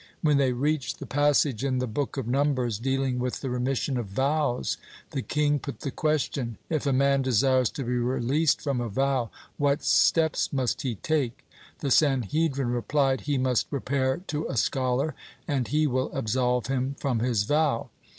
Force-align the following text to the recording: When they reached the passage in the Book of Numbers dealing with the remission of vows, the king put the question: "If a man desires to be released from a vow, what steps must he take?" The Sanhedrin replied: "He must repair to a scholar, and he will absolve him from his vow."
When 0.23 0.37
they 0.37 0.51
reached 0.51 0.97
the 0.97 1.05
passage 1.05 1.63
in 1.63 1.77
the 1.77 1.85
Book 1.85 2.17
of 2.17 2.25
Numbers 2.25 2.79
dealing 2.79 3.19
with 3.19 3.41
the 3.41 3.51
remission 3.51 3.97
of 3.99 4.07
vows, 4.07 4.77
the 5.11 5.21
king 5.21 5.59
put 5.59 5.81
the 5.81 5.91
question: 5.91 6.57
"If 6.71 6.87
a 6.87 6.91
man 6.91 7.21
desires 7.21 7.69
to 7.69 7.83
be 7.83 7.93
released 7.97 8.61
from 8.61 8.81
a 8.81 8.89
vow, 8.89 9.29
what 9.57 9.83
steps 9.83 10.51
must 10.51 10.81
he 10.81 10.95
take?" 10.95 11.45
The 11.81 11.91
Sanhedrin 11.91 12.71
replied: 12.71 13.21
"He 13.21 13.37
must 13.37 13.67
repair 13.69 14.21
to 14.25 14.47
a 14.47 14.57
scholar, 14.57 15.13
and 15.47 15.67
he 15.67 15.85
will 15.85 16.11
absolve 16.13 16.65
him 16.65 16.95
from 16.99 17.19
his 17.19 17.43
vow." 17.43 17.91